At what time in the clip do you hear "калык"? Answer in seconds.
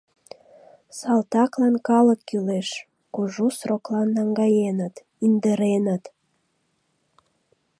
1.87-2.19